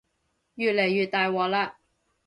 [0.55, 1.73] 越嚟越大鑊喇